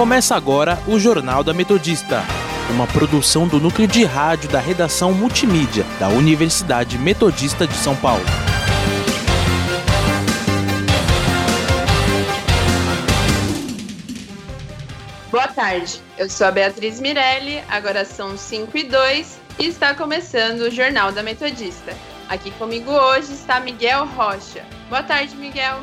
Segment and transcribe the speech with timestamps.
[0.00, 2.24] Começa agora o Jornal da Metodista,
[2.70, 8.24] uma produção do núcleo de rádio da redação multimídia da Universidade Metodista de São Paulo.
[15.30, 20.60] Boa tarde, eu sou a Beatriz Mirelli, agora são 5 e 2 e está começando
[20.60, 21.94] o Jornal da Metodista.
[22.26, 24.64] Aqui comigo hoje está Miguel Rocha.
[24.88, 25.82] Boa tarde, Miguel.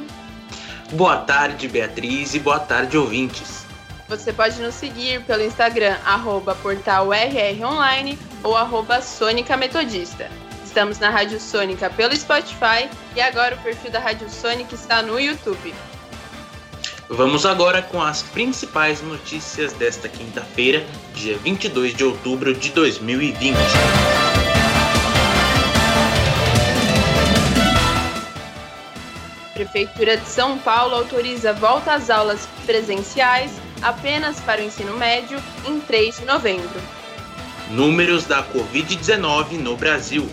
[0.93, 3.66] Boa tarde, Beatriz, e boa tarde, ouvintes.
[4.07, 6.57] Você pode nos seguir pelo Instagram, arroba
[7.61, 10.29] Online ou arroba Sônica Metodista.
[10.63, 15.19] Estamos na Rádio Sônica pelo Spotify e agora o perfil da Rádio Sônica está no
[15.19, 15.73] YouTube.
[17.09, 23.57] Vamos agora com as principais notícias desta quinta-feira, dia 22 de outubro de 2020.
[29.57, 35.79] Prefeitura de São Paulo autoriza volta às aulas presenciais apenas para o ensino médio em
[35.79, 36.79] 3 de novembro.
[37.71, 40.29] Números da Covid-19 no Brasil.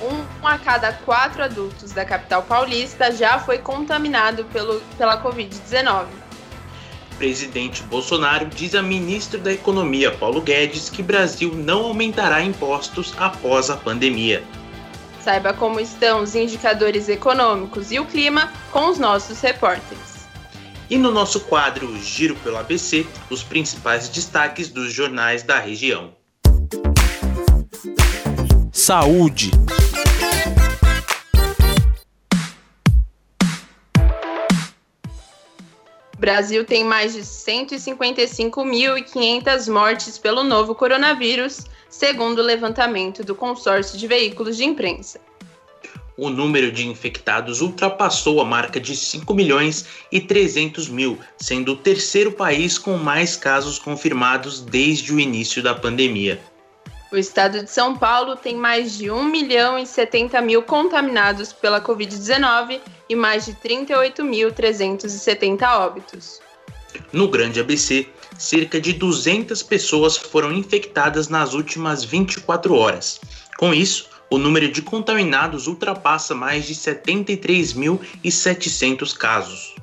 [0.00, 6.06] Um a cada quatro adultos da capital paulista já foi contaminado pelo, pela Covid-19.
[7.18, 13.68] Presidente Bolsonaro diz a ministro da Economia, Paulo Guedes, que Brasil não aumentará impostos após
[13.68, 14.42] a pandemia.
[15.28, 20.26] Saiba como estão os indicadores econômicos e o clima com os nossos repórteres.
[20.88, 26.14] E no nosso quadro Giro pelo ABC, os principais destaques dos jornais da região.
[28.72, 29.50] Saúde.
[36.18, 44.06] Brasil tem mais de 155.500 mortes pelo novo coronavírus, segundo o levantamento do consórcio de
[44.06, 45.18] veículos de imprensa
[46.18, 51.76] o número de infectados ultrapassou a marca de 5 milhões e 300 mil, sendo o
[51.76, 56.40] terceiro país com mais casos confirmados desde o início da pandemia.
[57.12, 61.80] O estado de São Paulo tem mais de 1 milhão e 70 mil contaminados pela
[61.80, 66.40] Covid-19 e mais de 38.370 óbitos.
[67.12, 73.20] No Grande ABC, cerca de 200 pessoas foram infectadas nas últimas 24 horas.
[73.56, 79.74] Com isso, o número de contaminados ultrapassa mais de 73.700 casos.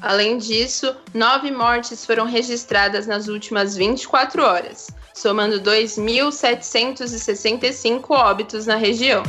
[0.00, 9.22] Além disso, nove mortes foram registradas nas últimas 24 horas, somando 2.765 óbitos na região.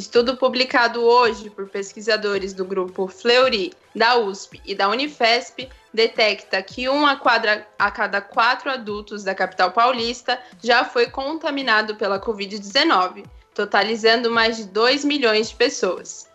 [0.00, 6.88] Estudo publicado hoje por pesquisadores do grupo Fleury, da USP e da Unifesp detecta que
[6.88, 13.26] um a, quadra, a cada quatro adultos da capital paulista já foi contaminado pela Covid-19,
[13.54, 16.29] totalizando mais de 2 milhões de pessoas.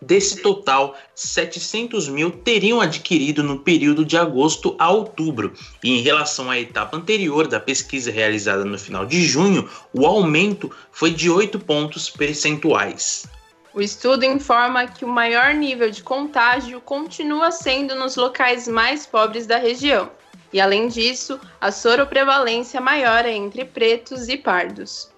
[0.00, 6.50] Desse total, 700 mil teriam adquirido no período de agosto a outubro, e em relação
[6.50, 11.58] à etapa anterior da pesquisa realizada no final de junho, o aumento foi de 8
[11.60, 13.26] pontos percentuais.
[13.72, 19.46] O estudo informa que o maior nível de contágio continua sendo nos locais mais pobres
[19.46, 20.10] da região.
[20.52, 25.12] E além disso, a soroprevalência maior é entre pretos e pardos.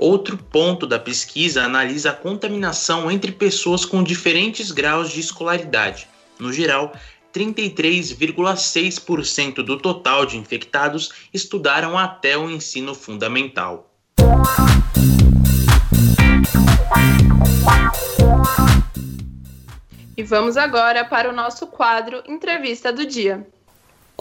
[0.00, 6.08] Outro ponto da pesquisa analisa a contaminação entre pessoas com diferentes graus de escolaridade.
[6.38, 6.94] No geral,
[7.34, 13.92] 33,6% do total de infectados estudaram até o ensino fundamental.
[20.16, 23.46] E vamos agora para o nosso quadro Entrevista do Dia.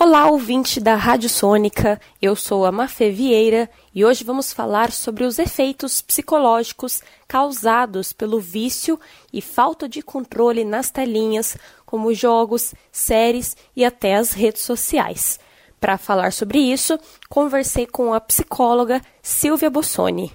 [0.02, 2.00] Olá, ouvinte da Rádio Sônica.
[2.22, 8.40] Eu sou a Mafê Vieira e hoje vamos falar sobre os efeitos psicológicos causados pelo
[8.40, 8.98] vício
[9.34, 15.38] e falta de controle nas telinhas, como jogos, séries e até as redes sociais.
[15.82, 16.98] Para falar sobre isso,
[17.30, 20.32] conversei com a psicóloga Silvia Bossoni.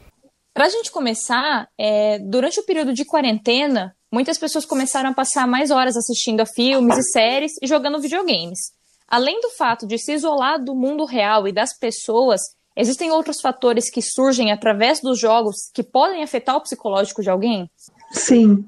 [0.53, 5.47] Para a gente começar, é, durante o período de quarentena, muitas pessoas começaram a passar
[5.47, 8.75] mais horas assistindo a filmes e séries e jogando videogames.
[9.09, 12.41] Além do fato de se isolar do mundo real e das pessoas,
[12.77, 17.71] existem outros fatores que surgem através dos jogos que podem afetar o psicológico de alguém?
[18.13, 18.65] Sim.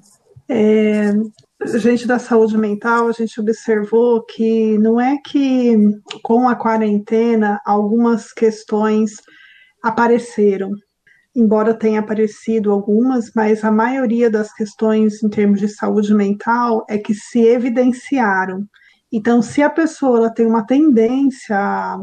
[0.49, 1.13] É,
[1.79, 5.77] gente da saúde mental, a gente observou que não é que
[6.23, 9.13] com a quarentena algumas questões
[9.83, 10.71] apareceram,
[11.35, 16.99] embora tenha aparecido algumas, mas a maioria das questões em termos de saúde mental é
[16.99, 18.65] que se evidenciaram.
[19.13, 21.99] Então, se a pessoa tem uma tendência a,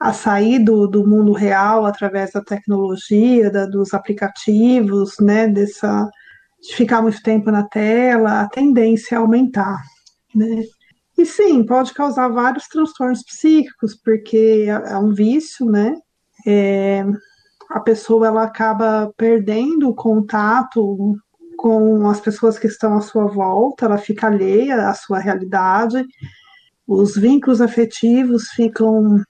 [0.00, 6.08] a sair do, do mundo real através da tecnologia, da, dos aplicativos, né, dessa
[6.60, 9.80] de ficar muito tempo na tela, a tendência é aumentar,
[10.34, 10.64] né?
[11.16, 15.94] E sim, pode causar vários transtornos psíquicos, porque é, é um vício, né?
[16.46, 17.04] É,
[17.70, 21.16] a pessoa ela acaba perdendo o contato
[21.56, 26.04] com as pessoas que estão à sua volta, ela fica alheia à sua realidade,
[26.86, 29.20] os vínculos afetivos ficam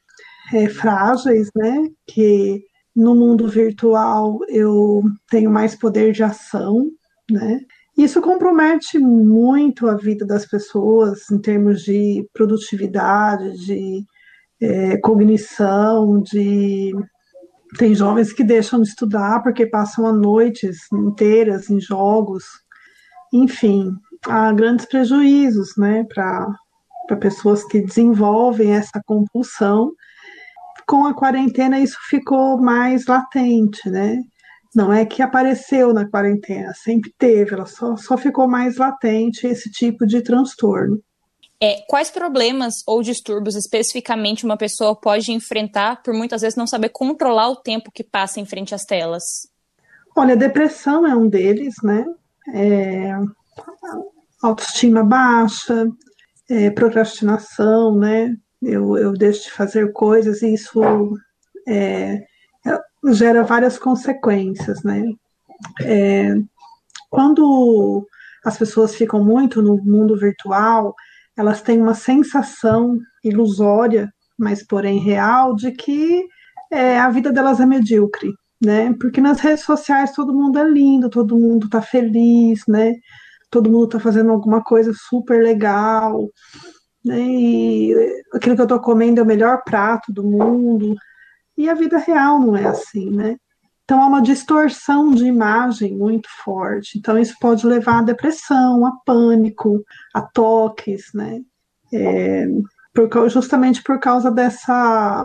[0.52, 1.88] é, frágeis, né?
[2.06, 2.62] Que
[2.94, 6.90] no mundo virtual eu tenho mais poder de ação,
[7.30, 7.60] né?
[7.96, 14.04] Isso compromete muito a vida das pessoas em termos de produtividade, de
[14.60, 16.92] é, cognição, de
[17.78, 22.44] tem jovens que deixam de estudar porque passam a noites inteiras em jogos.
[23.32, 23.90] Enfim,
[24.26, 26.46] há grandes prejuízos né, para
[27.14, 29.92] pessoas que desenvolvem essa compulsão.
[30.88, 34.18] Com a quarentena, isso ficou mais latente, né?
[34.74, 39.70] Não é que apareceu na quarentena, sempre teve, ela só, só ficou mais latente esse
[39.70, 41.00] tipo de transtorno.
[41.58, 46.90] É, quais problemas ou distúrbios especificamente uma pessoa pode enfrentar por muitas vezes não saber
[46.90, 49.22] controlar o tempo que passa em frente às telas?
[50.14, 52.04] Olha, depressão é um deles, né?
[52.54, 53.12] É,
[54.42, 55.88] autoestima baixa,
[56.48, 58.34] é, procrastinação, né?
[58.62, 60.80] Eu, eu deixo de fazer coisas e isso
[61.68, 62.22] é,
[63.12, 65.04] gera várias consequências, né?
[65.82, 66.34] É,
[67.10, 68.06] quando
[68.44, 70.94] as pessoas ficam muito no mundo virtual,
[71.36, 76.26] elas têm uma sensação ilusória, mas porém real, de que
[76.70, 78.32] é, a vida delas é medíocre,
[78.62, 78.94] né?
[79.00, 82.92] Porque nas redes sociais todo mundo é lindo, todo mundo tá feliz, né?
[83.56, 86.28] Todo mundo tá fazendo alguma coisa super legal,
[87.02, 87.18] né?
[87.18, 90.94] E aquilo que eu tô comendo é o melhor prato do mundo.
[91.56, 93.36] E a vida real não é assim, né?
[93.82, 96.98] Então, há uma distorção de imagem muito forte.
[96.98, 99.82] Então, isso pode levar a depressão, a pânico,
[100.12, 101.40] a toques, né?
[101.94, 102.46] É,
[102.92, 105.24] por, justamente por causa dessa,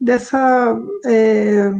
[0.00, 0.76] dessa,
[1.06, 1.70] é,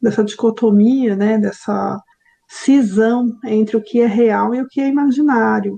[0.00, 1.36] dessa dicotomia, né?
[1.36, 2.00] Dessa
[2.50, 5.76] cisão entre o que é real e o que é imaginário.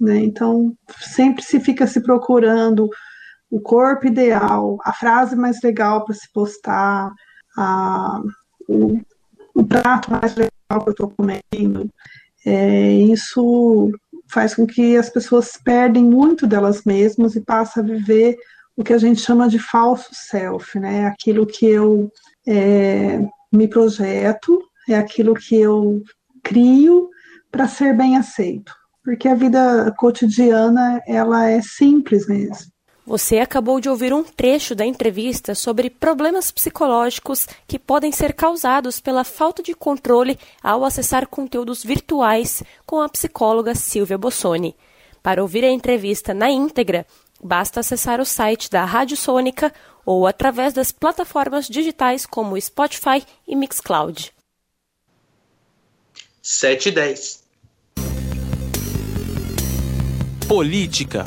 [0.00, 0.18] Né?
[0.18, 2.88] Então, sempre se fica se procurando
[3.50, 7.12] o corpo ideal, a frase mais legal para se postar,
[7.56, 8.20] a,
[8.66, 8.98] o,
[9.54, 11.88] o prato mais legal que eu estou comendo.
[12.44, 13.92] É, isso
[14.28, 18.36] faz com que as pessoas perdem muito delas mesmas e passam a viver
[18.76, 21.06] o que a gente chama de falso self, né?
[21.06, 22.10] Aquilo que eu
[22.46, 23.20] é,
[23.52, 26.02] me projeto, é aquilo que eu
[26.42, 27.08] crio
[27.50, 28.72] para ser bem aceito.
[29.02, 32.72] Porque a vida cotidiana, ela é simples mesmo.
[33.06, 38.98] Você acabou de ouvir um trecho da entrevista sobre problemas psicológicos que podem ser causados
[38.98, 44.74] pela falta de controle ao acessar conteúdos virtuais com a psicóloga Silvia Bossoni.
[45.22, 47.06] Para ouvir a entrevista na íntegra,
[47.42, 49.70] basta acessar o site da Rádio Sônica
[50.06, 54.32] ou através das plataformas digitais como Spotify e Mixcloud.
[56.46, 57.42] 710
[60.46, 61.24] Política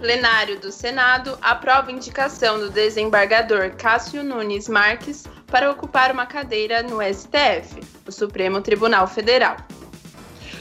[0.00, 6.96] plenário do Senado aprova indicação do desembargador Cássio Nunes Marques para ocupar uma cadeira no
[7.02, 9.58] STF, o Supremo Tribunal Federal.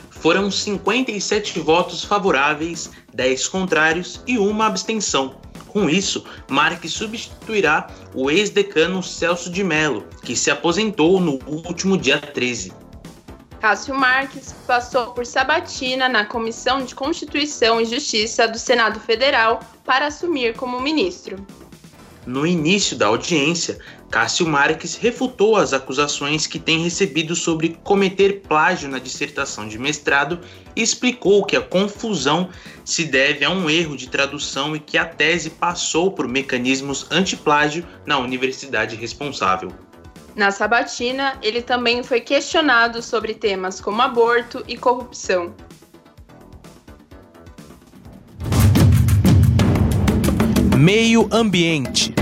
[0.10, 5.39] Foram 57 votos favoráveis, 10 contrários e uma abstenção.
[5.70, 12.20] Com isso, Marques substituirá o ex-decano Celso de Mello, que se aposentou no último dia
[12.20, 12.74] 13.
[13.60, 20.08] Cássio Marques passou por sabatina na Comissão de Constituição e Justiça do Senado Federal para
[20.08, 21.46] assumir como ministro.
[22.30, 23.80] No início da audiência,
[24.12, 30.40] Cássio Marques refutou as acusações que tem recebido sobre cometer plágio na dissertação de mestrado
[30.76, 32.52] e explicou que a confusão
[32.86, 37.84] se deve a um erro de tradução e que a tese passou por mecanismos antiplágio
[38.06, 39.72] na universidade responsável.
[40.36, 45.56] Na sabatina, ele também foi questionado sobre temas como aborto e corrupção.
[50.82, 52.14] Meio Ambiente.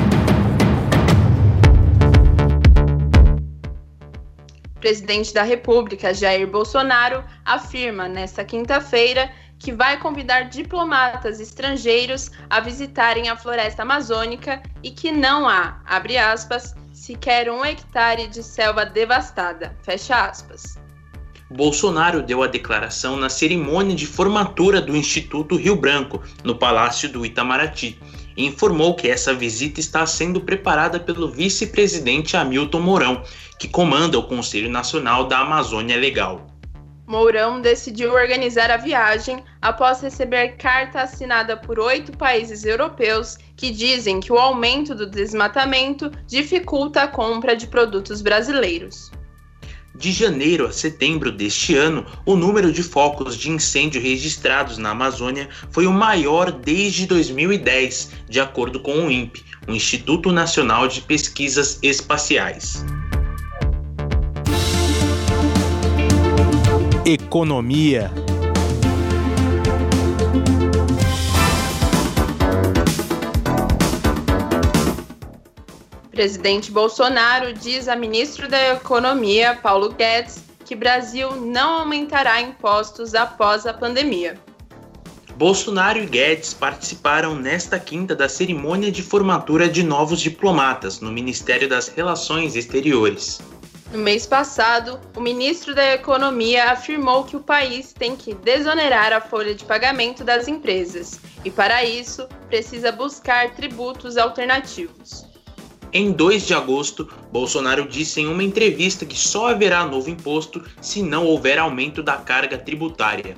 [4.75, 12.59] O presidente da República, Jair Bolsonaro, afirma nesta quinta-feira que vai convidar diplomatas estrangeiros a
[12.59, 18.87] visitarem a floresta amazônica e que não há, abre aspas, sequer um hectare de selva
[18.87, 19.77] devastada.
[19.83, 20.79] Fecha aspas.
[21.49, 27.25] Bolsonaro deu a declaração na cerimônia de formatura do Instituto Rio Branco, no Palácio do
[27.25, 27.97] Itamaraty,
[28.38, 33.24] e informou que essa visita está sendo preparada pelo vice-presidente Hamilton Mourão,
[33.60, 36.46] que comanda o Conselho Nacional da Amazônia Legal.
[37.08, 44.20] Mourão decidiu organizar a viagem após receber carta assinada por oito países europeus que dizem
[44.20, 49.10] que o aumento do desmatamento dificulta a compra de produtos brasileiros.
[49.97, 55.49] De janeiro a setembro deste ano, o número de focos de incêndio registrados na Amazônia
[55.71, 61.79] foi o maior desde 2010, de acordo com o INPE, o Instituto Nacional de Pesquisas
[61.81, 62.85] Espaciais.
[67.03, 68.11] Economia.
[76.17, 83.67] Presidente Bolsonaro diz a ministro da Economia, Paulo Guedes, que Brasil não aumentará impostos após
[83.67, 84.36] a pandemia.
[85.36, 91.69] Bolsonaro e Guedes participaram nesta quinta da cerimônia de formatura de novos diplomatas no Ministério
[91.69, 93.39] das Relações Exteriores.
[93.91, 99.21] No mês passado, o ministro da Economia afirmou que o país tem que desonerar a
[99.21, 105.26] folha de pagamento das empresas e, para isso, precisa buscar tributos alternativos.
[105.94, 111.01] Em 2 de agosto, Bolsonaro disse em uma entrevista que só haverá novo imposto se
[111.01, 113.38] não houver aumento da carga tributária.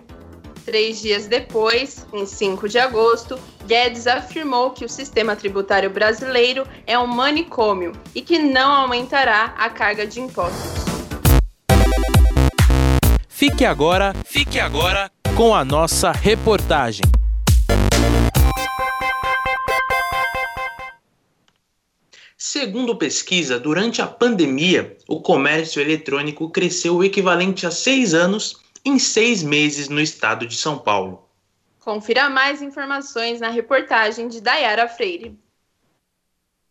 [0.66, 6.98] Três dias depois, em 5 de agosto, Guedes afirmou que o sistema tributário brasileiro é
[6.98, 10.80] um manicômio e que não aumentará a carga de impostos.
[13.28, 17.19] Fique agora, fique agora com a nossa reportagem.
[22.52, 28.98] Segundo pesquisa, durante a pandemia, o comércio eletrônico cresceu o equivalente a seis anos em
[28.98, 31.30] seis meses no estado de São Paulo.
[31.80, 35.38] Confira mais informações na reportagem de Dayara Freire.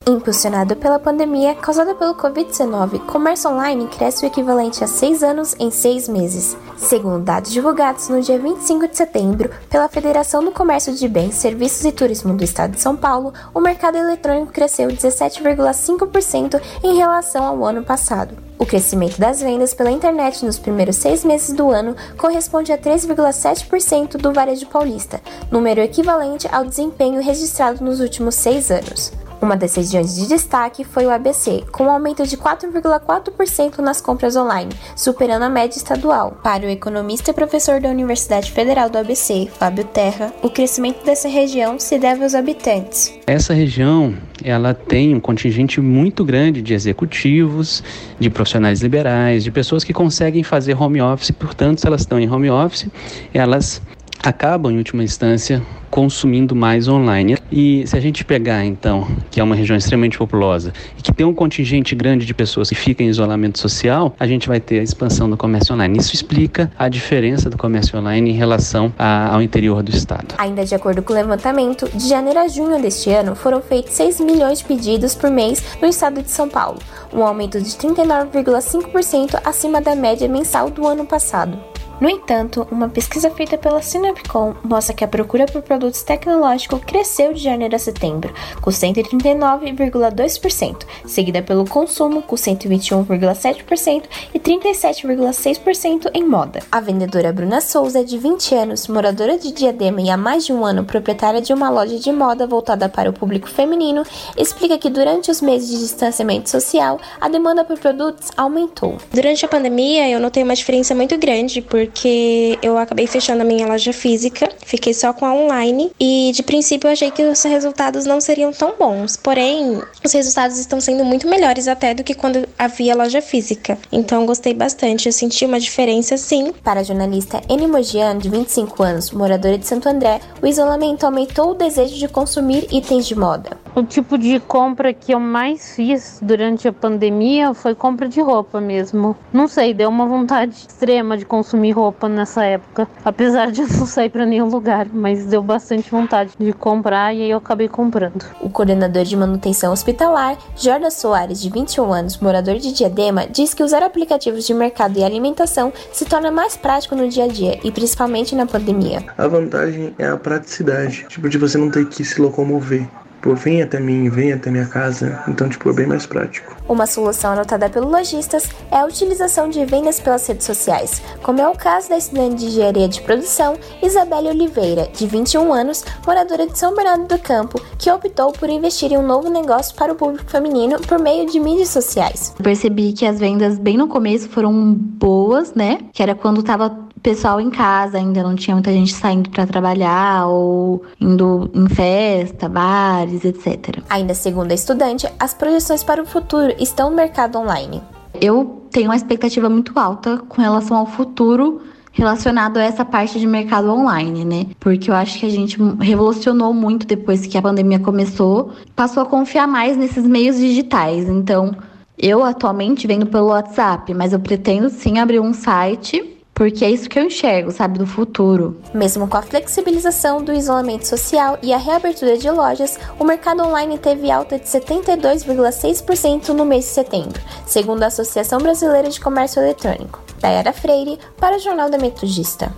[0.08, 5.70] Impulsionado pela pandemia causada pelo Covid-19, comércio online cresce o equivalente a seis anos em
[5.70, 6.56] seis meses.
[6.78, 11.84] Segundo dados divulgados no dia 25 de setembro pela Federação do Comércio de Bens, Serviços
[11.84, 17.62] e Turismo do Estado de São Paulo, o mercado eletrônico cresceu 17,5% em relação ao
[17.62, 18.34] ano passado.
[18.58, 24.16] O crescimento das vendas pela internet nos primeiros seis meses do ano corresponde a 3,7%
[24.16, 29.12] do varejo paulista, número equivalente ao desempenho registrado nos últimos seis anos.
[29.40, 34.34] Uma das regiões de destaque foi o ABC, com um aumento de 4,4% nas compras
[34.34, 36.38] online, superando a média estadual.
[36.42, 41.28] Para o economista e professor da Universidade Federal do ABC, Fábio Terra, o crescimento dessa
[41.28, 43.16] região se deve aos habitantes.
[43.28, 47.84] Essa região, ela tem um contingente muito grande de executivos,
[48.18, 52.28] de profissionais liberais, de pessoas que conseguem fazer home office, portanto, se elas estão em
[52.28, 52.88] home office,
[53.32, 53.80] elas
[54.22, 57.36] acabam, em última instância, consumindo mais online.
[57.50, 61.24] E se a gente pegar, então, que é uma região extremamente populosa e que tem
[61.24, 64.82] um contingente grande de pessoas que ficam em isolamento social, a gente vai ter a
[64.82, 65.98] expansão do comércio online.
[65.98, 70.34] Isso explica a diferença do comércio online em relação a, ao interior do estado.
[70.38, 74.20] Ainda de acordo com o levantamento, de janeiro a junho deste ano foram feitos 6
[74.20, 76.78] milhões de pedidos por mês no estado de São Paulo,
[77.12, 81.58] um aumento de 39,5% acima da média mensal do ano passado.
[82.00, 87.32] No entanto, uma pesquisa feita pela Sinapcom mostra que a procura por produtos tecnológicos cresceu
[87.32, 96.60] de janeiro a setembro, com 139,2%, seguida pelo consumo, com 121,7% e 37,6% em moda.
[96.70, 100.64] A vendedora Bruna Souza, de 20 anos, moradora de Diadema e há mais de um
[100.64, 104.04] ano proprietária de uma loja de moda voltada para o público feminino,
[104.36, 108.98] explica que durante os meses de distanciamento social, a demanda por produtos aumentou.
[109.12, 113.44] Durante a pandemia, eu notei uma diferença muito grande, porque porque eu acabei fechando a
[113.44, 117.42] minha loja física, fiquei só com a online e de princípio eu achei que os
[117.42, 119.16] resultados não seriam tão bons.
[119.16, 123.78] Porém, os resultados estão sendo muito melhores até do que quando havia loja física.
[123.90, 126.52] Então gostei bastante, eu senti uma diferença sim.
[126.62, 131.52] Para a jornalista Eni Mogian, de 25 anos, moradora de Santo André, o isolamento aumentou
[131.52, 133.56] o desejo de consumir itens de moda.
[133.74, 138.60] O tipo de compra que eu mais fiz durante a pandemia foi compra de roupa
[138.60, 139.16] mesmo.
[139.32, 143.86] Não sei, deu uma vontade extrema de consumir roupa nessa época, apesar de eu não
[143.86, 148.24] sair para nenhum lugar, mas deu bastante vontade de comprar e aí eu acabei comprando.
[148.40, 153.62] O coordenador de manutenção hospitalar, Jorda Soares, de 21 anos, morador de Diadema, diz que
[153.62, 157.70] usar aplicativos de mercado e alimentação se torna mais prático no dia a dia e
[157.70, 159.04] principalmente na pandemia.
[159.16, 162.88] A vantagem é a praticidade, tipo de você não ter que se locomover
[163.20, 165.22] Pô, vem até mim, vem até minha casa.
[165.28, 166.56] Então, tipo, é bem mais prático.
[166.68, 171.48] Uma solução anotada pelo lojistas é a utilização de vendas pelas redes sociais, como é
[171.48, 176.58] o caso da estudante de engenharia de produção Isabelle Oliveira, de 21 anos, moradora de
[176.58, 180.30] São Bernardo do Campo, que optou por investir em um novo negócio para o público
[180.30, 182.34] feminino por meio de mídias sociais.
[182.42, 185.78] percebi que as vendas bem no começo foram boas, né?
[185.92, 190.26] Que era quando tava pessoal em casa, ainda não tinha muita gente saindo para trabalhar
[190.26, 193.82] ou indo em festa, bares, etc.
[193.88, 197.82] Ainda segundo a estudante, as projeções para o futuro estão no mercado online.
[198.20, 201.60] Eu tenho uma expectativa muito alta com relação ao futuro
[201.92, 204.46] relacionado a essa parte de mercado online, né?
[204.60, 209.06] Porque eu acho que a gente revolucionou muito depois que a pandemia começou, passou a
[209.06, 211.08] confiar mais nesses meios digitais.
[211.08, 211.56] Então,
[211.98, 216.88] eu atualmente vendo pelo WhatsApp, mas eu pretendo sim abrir um site porque é isso
[216.88, 218.62] que eu enxergo, sabe, do futuro.
[218.72, 223.76] Mesmo com a flexibilização do isolamento social e a reabertura de lojas, o mercado online
[223.76, 230.00] teve alta de 72,6% no mês de setembro, segundo a Associação Brasileira de Comércio Eletrônico.
[230.20, 232.54] Dayara Freire, para o Jornal da Metodista.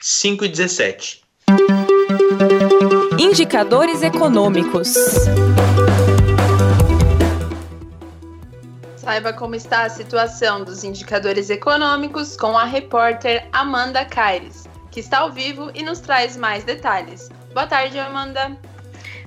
[0.00, 1.22] 5 e 17.
[3.18, 4.94] Indicadores econômicos.
[9.08, 15.20] Saiba como está a situação dos indicadores econômicos com a repórter Amanda Caires, que está
[15.20, 17.30] ao vivo e nos traz mais detalhes.
[17.54, 18.54] Boa tarde, Amanda.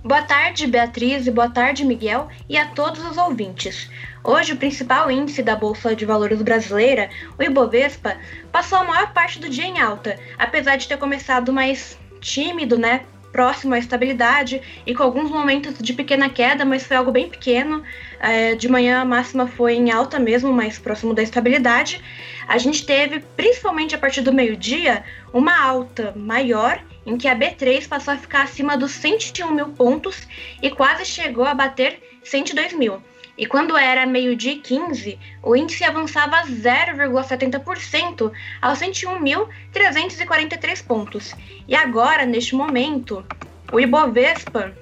[0.04, 3.90] Boa tarde, Beatriz, e boa tarde, Miguel, e a todos os ouvintes.
[4.24, 7.10] Hoje, o principal índice da Bolsa de Valores brasileira,
[7.40, 8.18] o Ibovespa,
[8.52, 13.02] passou a maior parte do dia em alta, apesar de ter começado mais tímido, né?
[13.32, 17.84] Próximo à estabilidade e com alguns momentos de pequena queda, mas foi algo bem pequeno.
[18.20, 22.02] É, de manhã a máxima foi em alta mesmo, mas próximo da estabilidade.
[22.48, 27.88] A gente teve, principalmente a partir do meio-dia, uma alta maior, em que a B3
[27.88, 30.28] passou a ficar acima dos 101 mil pontos
[30.62, 33.02] e quase chegou a bater 102 mil.
[33.38, 41.34] E quando era meio-dia 15, o índice avançava 0,70% aos 101.343 pontos.
[41.68, 43.26] E agora, neste momento,
[43.72, 44.74] o Ibovespa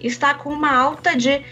[0.00, 1.42] está com uma alta de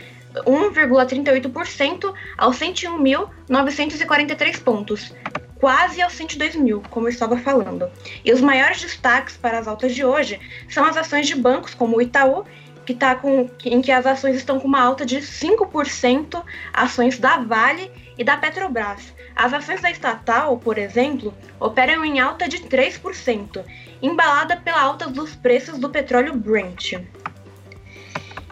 [0.46, 5.14] 1,38% aos 101.943 pontos,
[5.56, 7.90] quase aos 102 mil, como eu estava falando.
[8.24, 11.98] E os maiores destaques para as altas de hoje são as ações de bancos como
[11.98, 12.46] o Itaú
[12.90, 17.36] que tá com, em que as ações estão com uma alta de 5%, ações da
[17.36, 19.14] Vale e da Petrobras.
[19.36, 23.64] As ações da estatal, por exemplo, operam em alta de 3%,
[24.02, 26.94] embalada pela alta dos preços do petróleo Brent.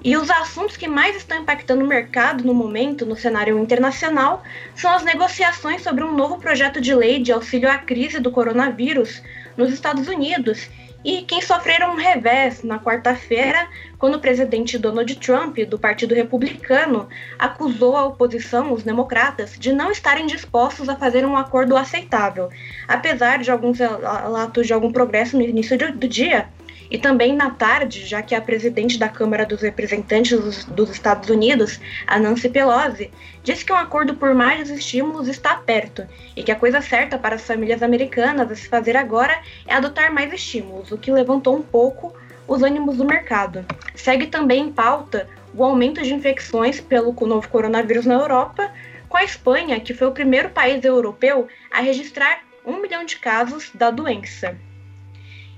[0.04, 4.44] E os assuntos que mais estão impactando o mercado no momento, no cenário internacional,
[4.76, 9.20] são as negociações sobre um novo projeto de lei de auxílio à crise do coronavírus
[9.56, 10.70] nos Estados Unidos
[11.04, 17.08] e quem sofreram um revés na quarta-feira, quando o presidente Donald Trump, do Partido Republicano,
[17.38, 22.50] acusou a oposição, os democratas, de não estarem dispostos a fazer um acordo aceitável,
[22.86, 26.48] apesar de alguns relatos de algum progresso no início do dia
[26.90, 31.28] e também na tarde, já que a presidente da Câmara dos Representantes dos, dos Estados
[31.28, 33.10] Unidos, a Nancy Pelosi,
[33.42, 37.34] disse que um acordo por mais estímulos está perto e que a coisa certa para
[37.34, 41.62] as famílias americanas a se fazer agora é adotar mais estímulos, o que levantou um
[41.62, 42.14] pouco
[42.46, 43.64] os ânimos do mercado.
[43.94, 48.72] Segue também em pauta o aumento de infecções pelo novo coronavírus na Europa,
[49.08, 53.70] com a Espanha, que foi o primeiro país europeu a registrar um milhão de casos
[53.74, 54.56] da doença.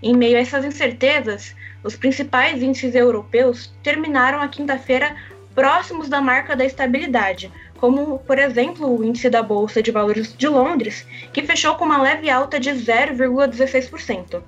[0.02, 5.16] Em meio a essas incertezas, os principais índices europeus terminaram a quinta-feira
[5.54, 10.46] próximos da marca da estabilidade, como, por exemplo, o índice da Bolsa de Valores de
[10.46, 14.40] Londres, que fechou com uma leve alta de 0,16%.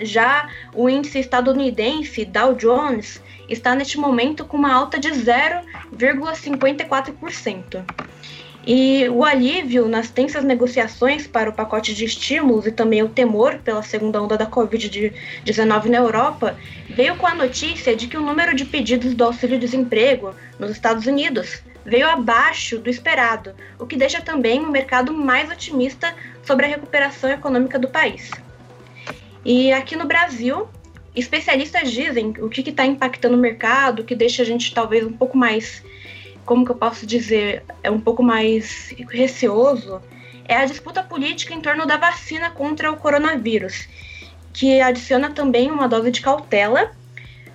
[0.00, 7.84] Já o índice estadunidense Dow Jones está neste momento com uma alta de 0,54%.
[8.64, 13.58] E o alívio nas tensas negociações para o pacote de estímulos e também o temor
[13.58, 16.56] pela segunda onda da Covid-19 na Europa
[16.88, 21.60] veio com a notícia de que o número de pedidos do auxílio-desemprego nos Estados Unidos
[21.84, 27.30] veio abaixo do esperado, o que deixa também o mercado mais otimista sobre a recuperação
[27.30, 28.30] econômica do país.
[29.44, 30.68] E aqui no Brasil,
[31.16, 35.12] especialistas dizem o que está impactando o mercado, o que deixa a gente talvez um
[35.12, 35.82] pouco mais
[36.44, 40.00] como que eu posso dizer, é um pouco mais receoso,
[40.44, 43.88] é a disputa política em torno da vacina contra o coronavírus,
[44.52, 46.90] que adiciona também uma dose de cautela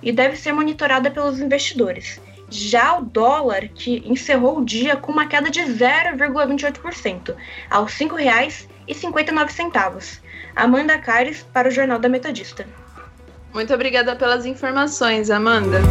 [0.02, 2.20] e deve ser monitorada pelos investidores.
[2.50, 7.36] Já o dólar, que encerrou o dia com uma queda de 0,28%,
[7.68, 10.20] aos R$ 5,59.
[10.56, 12.66] Amanda Caires para o Jornal da Metodista.
[13.52, 15.82] Muito obrigada pelas informações, Amanda.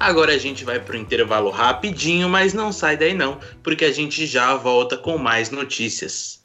[0.00, 3.92] Agora a gente vai para o intervalo rapidinho, mas não sai daí não, porque a
[3.92, 6.40] gente já volta com mais notícias.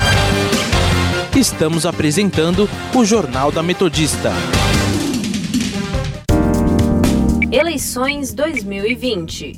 [1.34, 4.34] Estamos apresentando o Jornal da Metodista.
[7.50, 9.54] Eleições 2020.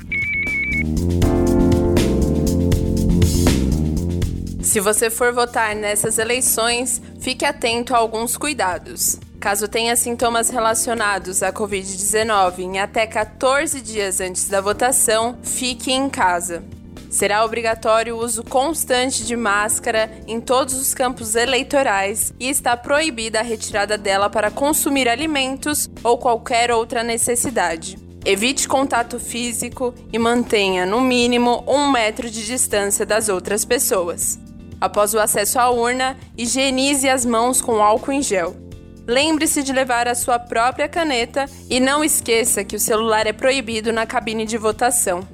[4.62, 9.18] Se você for votar nessas eleições, fique atento a alguns cuidados.
[9.40, 16.10] Caso tenha sintomas relacionados à Covid-19 em até 14 dias antes da votação, fique em
[16.10, 16.64] casa.
[17.08, 23.38] Será obrigatório o uso constante de máscara em todos os campos eleitorais e está proibida
[23.38, 27.96] a retirada dela para consumir alimentos ou qualquer outra necessidade.
[28.24, 34.38] Evite contato físico e mantenha, no mínimo, um metro de distância das outras pessoas.
[34.80, 38.67] Após o acesso à urna, higienize as mãos com álcool em gel.
[39.08, 43.90] Lembre-se de levar a sua própria caneta e não esqueça que o celular é proibido
[43.90, 45.26] na cabine de votação.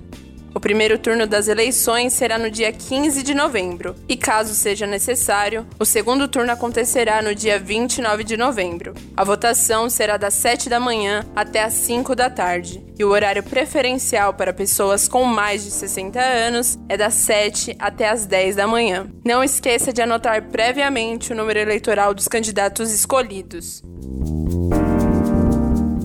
[0.54, 5.66] O primeiro turno das eleições será no dia 15 de novembro, e caso seja necessário,
[5.80, 8.94] o segundo turno acontecerá no dia 29 de novembro.
[9.16, 13.42] A votação será das 7 da manhã até as 5 da tarde, e o horário
[13.42, 18.68] preferencial para pessoas com mais de 60 anos é das 7 até as 10 da
[18.68, 19.08] manhã.
[19.26, 23.82] Não esqueça de anotar previamente o número eleitoral dos candidatos escolhidos.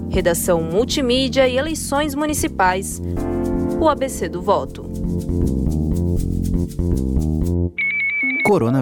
[0.10, 3.00] Redação Multimídia e Eleições Municipais
[3.80, 4.84] o ABC do voto.
[8.44, 8.82] Corona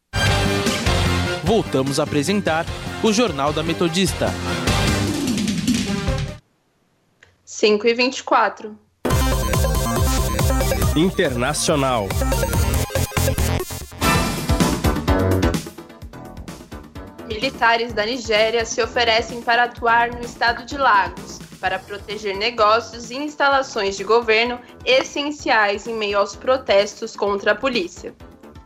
[1.51, 2.65] voltamos a apresentar
[3.03, 4.27] o Jornal da Metodista.
[7.43, 8.79] 5 e 24.
[10.95, 12.07] Internacional.
[17.27, 23.17] Militares da Nigéria se oferecem para atuar no estado de Lagos para proteger negócios e
[23.17, 28.15] instalações de governo essenciais em meio aos protestos contra a polícia.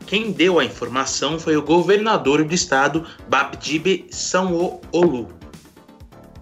[0.06, 5.34] Quem deu a informação foi o governador do estado, Babdibe Sanwo-Olu.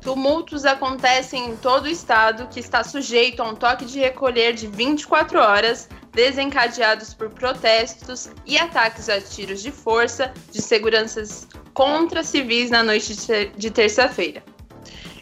[0.01, 4.67] Tumultos acontecem em todo o estado, que está sujeito a um toque de recolher de
[4.67, 12.69] 24 horas, desencadeados por protestos e ataques a tiros de força de seguranças contra civis
[12.69, 13.15] na noite
[13.55, 14.43] de terça-feira.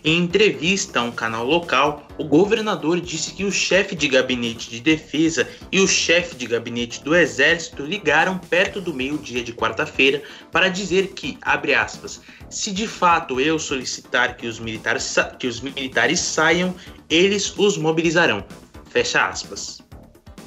[0.03, 4.79] Em entrevista a um canal local, o governador disse que o chefe de gabinete de
[4.79, 10.69] defesa e o chefe de gabinete do exército ligaram perto do meio-dia de quarta-feira para
[10.69, 16.19] dizer que, abre aspas, se de fato eu solicitar que os militares, que os militares
[16.19, 16.73] saiam,
[17.07, 18.43] eles os mobilizarão.
[18.89, 19.81] Fecha aspas.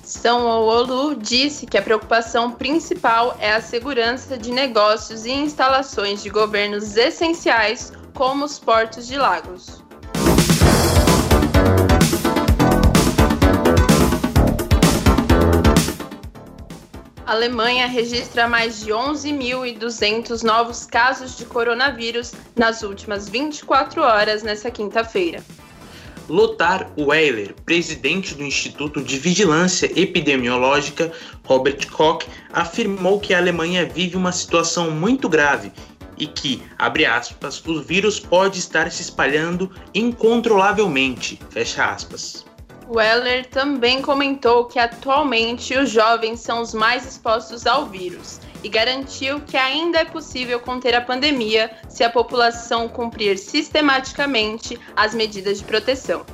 [0.03, 6.29] São Olu disse que a preocupação principal é a segurança de negócios e instalações de
[6.29, 9.83] governos essenciais como os portos de Lagos.
[17.27, 24.71] A Alemanha registra mais de 11.200 novos casos de coronavírus nas últimas 24 horas nesta
[24.71, 25.43] quinta-feira.
[26.29, 31.13] Lothar Weiler, presidente do Instituto de Vigilância Epidemiológica
[31.45, 35.71] Robert Koch, afirmou que a Alemanha vive uma situação muito grave
[36.17, 42.45] e que, abre aspas, o vírus pode estar se espalhando incontrolavelmente, fecha aspas.
[42.89, 49.41] Weller também comentou que atualmente os jovens são os mais expostos ao vírus e garantiu
[49.41, 55.65] que ainda é possível conter a pandemia se a população cumprir sistematicamente as medidas de
[55.65, 56.25] proteção.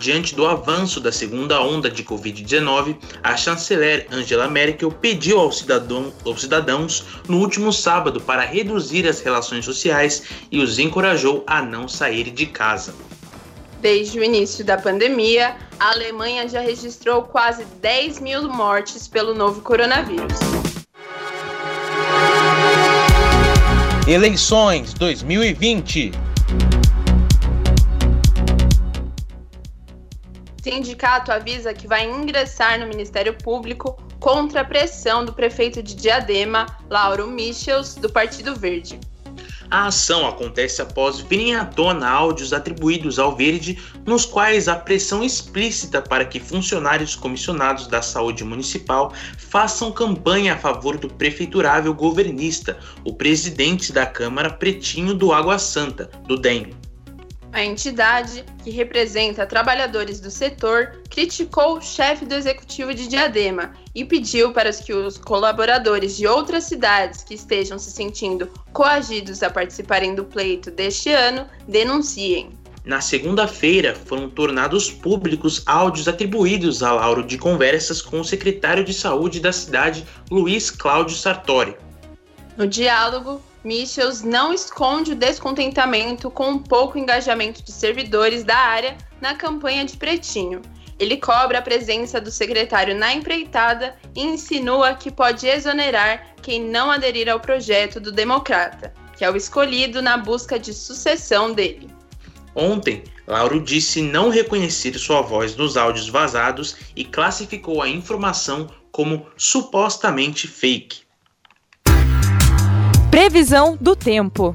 [0.00, 6.10] Diante do avanço da segunda onda de Covid-19, a chanceler Angela Merkel pediu aos, cidadão,
[6.24, 11.86] aos cidadãos no último sábado para reduzir as relações sociais e os encorajou a não
[11.86, 12.94] sair de casa.
[13.82, 19.60] Desde o início da pandemia, a Alemanha já registrou quase 10 mil mortes pelo novo
[19.60, 20.38] coronavírus.
[24.08, 26.29] Eleições 2020
[30.62, 36.66] Sindicato avisa que vai ingressar no Ministério Público contra a pressão do prefeito de Diadema,
[36.88, 39.00] Lauro Michels, do Partido Verde.
[39.70, 45.22] A ação acontece após virem à tona áudios atribuídos ao Verde, nos quais há pressão
[45.22, 52.78] explícita para que funcionários comissionados da saúde municipal façam campanha a favor do prefeiturável governista,
[53.04, 56.79] o presidente da Câmara Pretinho do Água Santa, do DEM.
[57.52, 64.04] A entidade, que representa trabalhadores do setor, criticou o chefe do executivo de Diadema e
[64.04, 70.14] pediu para que os colaboradores de outras cidades que estejam se sentindo coagidos a participarem
[70.14, 72.52] do pleito deste ano denunciem.
[72.84, 78.94] Na segunda-feira, foram tornados públicos áudios atribuídos a Lauro de conversas com o secretário de
[78.94, 81.76] saúde da cidade, Luiz Cláudio Sartori.
[82.56, 88.96] No diálogo, Michels não esconde o descontentamento com o pouco engajamento de servidores da área
[89.20, 90.62] na campanha de Pretinho.
[90.98, 96.90] Ele cobra a presença do secretário na empreitada e insinua que pode exonerar quem não
[96.90, 101.90] aderir ao projeto do democrata, que é o escolhido na busca de sucessão dele.
[102.54, 109.26] Ontem, Lauro disse não reconhecer sua voz nos áudios vazados e classificou a informação como
[109.36, 111.09] supostamente fake.
[113.10, 114.54] Previsão do tempo.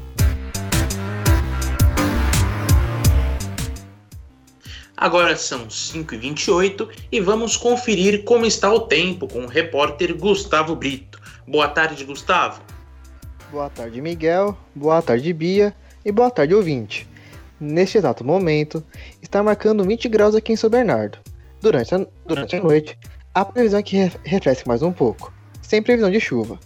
[4.96, 11.20] Agora são 5h28 e vamos conferir como está o tempo com o repórter Gustavo Brito.
[11.46, 12.62] Boa tarde, Gustavo.
[13.52, 14.58] Boa tarde, Miguel.
[14.74, 15.76] Boa tarde, Bia.
[16.06, 17.06] E boa tarde, ouvinte.
[17.60, 18.82] Neste exato momento,
[19.22, 21.18] está marcando 20 graus aqui em São Bernardo.
[21.60, 22.98] Durante a, durante a noite,
[23.34, 26.58] a previsão é que refresque mais um pouco, sem previsão de chuva.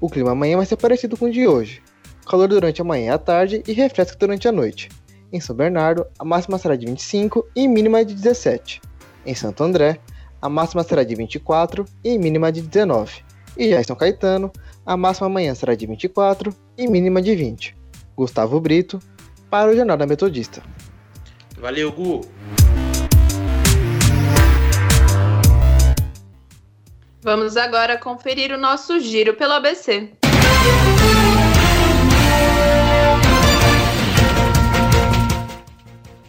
[0.00, 1.82] O clima amanhã vai ser parecido com o de hoje.
[2.26, 4.88] Calor durante a manhã e a tarde e refresca durante a noite.
[5.32, 8.80] Em São Bernardo, a máxima será de 25 e mínima de 17.
[9.26, 10.00] Em Santo André,
[10.40, 13.22] a máxima será de 24 e mínima de 19.
[13.56, 14.50] E já em São Caetano,
[14.86, 17.76] a máxima amanhã será de 24 e mínima de 20.
[18.16, 18.98] Gustavo Brito,
[19.50, 20.62] para o Jornal da Metodista.
[21.58, 22.22] Valeu, Gu!
[27.22, 30.08] Vamos agora conferir o nosso giro pelo ABC.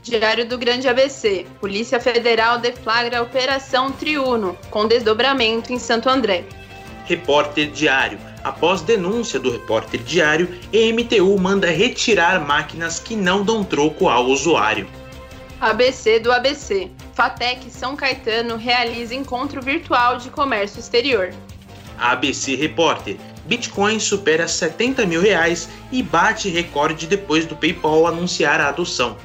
[0.04, 1.46] Diário do Grande ABC.
[1.62, 6.44] Polícia Federal deflagra a Operação Triuno, com desdobramento em Santo André.
[7.06, 8.20] Repórter Diário.
[8.44, 14.90] Após denúncia do repórter Diário, EMTU manda retirar máquinas que não dão troco ao usuário.
[15.62, 16.92] ABC do ABC.
[17.14, 21.34] Fatec São Caetano realiza encontro virtual de comércio exterior.
[21.98, 23.18] ABC Repórter.
[23.46, 29.18] Bitcoin supera 70 mil reais e bate recorde depois do PayPal anunciar a adoção.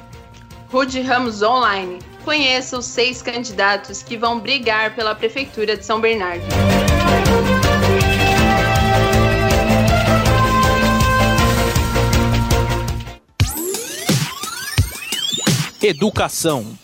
[0.69, 1.99] Rude Ramos Online.
[2.25, 6.43] Conheça os seis candidatos que vão brigar pela Prefeitura de São Bernardo.
[15.81, 16.75] Educação.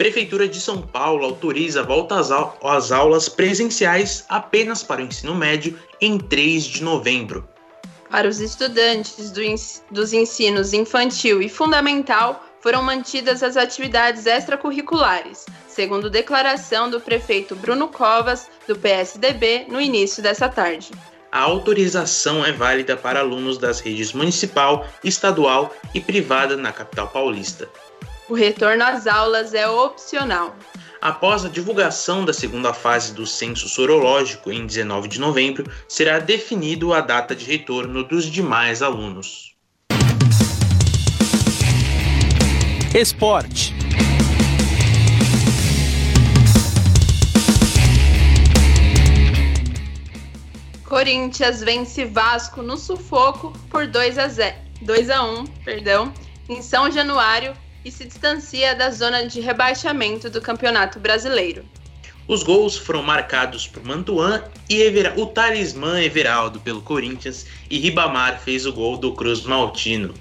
[0.00, 5.78] Prefeitura de São Paulo autoriza a volta às, aulas presenciais apenas para o ensino médio
[6.00, 7.46] em 3 de novembro.
[8.08, 9.42] Para os estudantes do,
[9.90, 17.86] dos ensinos infantil e fundamental, foram mantidas as atividades extracurriculares, segundo declaração do prefeito Bruno
[17.88, 20.92] Covas, do PSDB, no início dessa tarde.
[21.30, 27.68] A autorização é válida para alunos das redes municipal, estadual e privada na capital paulista.
[28.30, 30.54] O retorno às aulas é opcional.
[31.00, 36.94] Após a divulgação da segunda fase do censo sorológico em 19 de novembro, será definido
[36.94, 39.56] a data de retorno dos demais alunos.
[42.94, 43.74] Esporte.
[50.84, 56.14] Corinthians vence Vasco no sufoco por 2 a 0, 2 a 1, perdão,
[56.48, 61.64] em São Januário e se distancia da zona de rebaixamento do Campeonato Brasileiro.
[62.28, 68.40] Os gols foram marcados por Mantuan e Evera o talismã Everaldo pelo Corinthians e Ribamar
[68.40, 70.14] fez o gol do Cruz Maltino.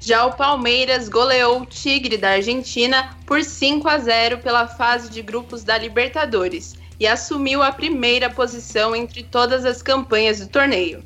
[0.00, 5.22] Já o Palmeiras goleou o Tigre da Argentina por 5 a 0 pela fase de
[5.22, 11.04] grupos da Libertadores e assumiu a primeira posição entre todas as campanhas do torneio.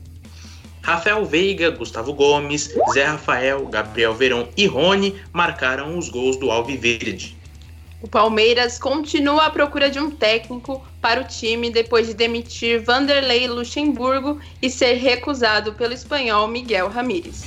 [0.83, 7.37] Rafael Veiga, Gustavo Gomes, Zé Rafael, Gabriel Verão e Rony marcaram os gols do Alviverde.
[8.03, 13.47] O Palmeiras continua à procura de um técnico para o time depois de demitir Vanderlei
[13.47, 17.45] Luxemburgo e ser recusado pelo espanhol Miguel Ramírez.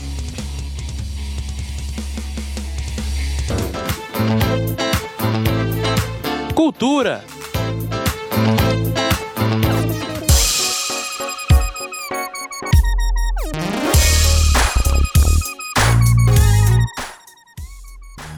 [6.54, 7.26] Cultura.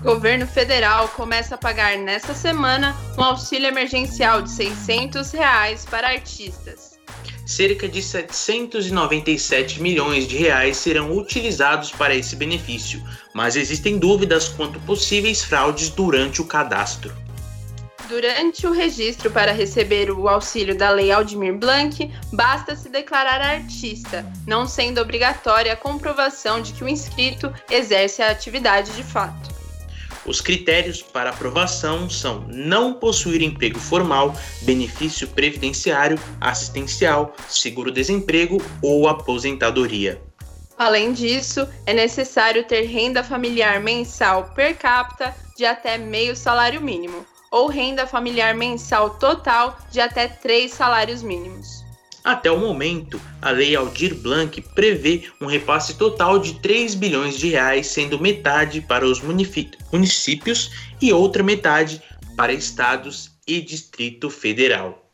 [0.06, 7.00] Governo federal começa a pagar nesta semana um auxílio emergencial de 600 reais para artistas.
[7.44, 14.80] Cerca de 797 milhões de reais serão utilizados para esse benefício, mas existem dúvidas quanto
[14.82, 17.12] possíveis fraudes durante o cadastro.
[18.08, 24.24] Durante o registro para receber o auxílio da Lei Aldemir Blanc, basta se declarar artista,
[24.46, 29.55] não sendo obrigatória a comprovação de que o inscrito exerce a atividade de fato.
[30.26, 40.22] Os critérios para aprovação são não possuir emprego formal, benefício previdenciário, assistencial, seguro-desemprego ou aposentadoria.
[40.78, 47.26] Além disso, é necessário ter renda familiar mensal per capita de até meio salário mínimo
[47.50, 51.85] ou renda familiar mensal total de até três salários mínimos.
[52.26, 57.50] Até o momento, a Lei Aldir Blanc prevê um repasse total de 3 bilhões de
[57.50, 62.02] reais, sendo metade para os municípios e outra metade
[62.36, 65.08] para estados e Distrito Federal.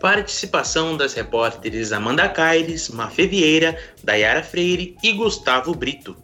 [0.00, 6.16] Participação das repórteres Amanda Caires, Mafê Vieira, Dayara Freire e Gustavo Brito.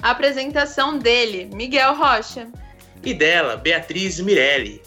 [0.00, 2.48] Apresentação dele, Miguel Rocha.
[3.04, 4.80] E dela, Beatriz Mirelli.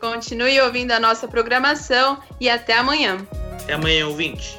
[0.00, 3.24] Continue ouvindo a nossa programação e até amanhã.
[3.62, 4.58] Até amanhã, ouvinte.